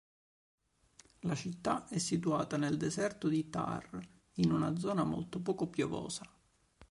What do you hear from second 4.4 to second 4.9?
una